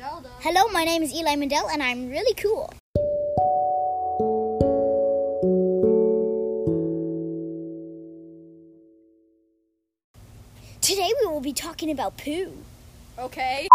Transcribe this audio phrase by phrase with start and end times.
[0.00, 0.30] Zelda.
[0.40, 2.72] Hello, my name is Eli Mandel, and I'm really cool.
[10.80, 12.56] Today we will be talking about poo.
[13.18, 13.68] Okay.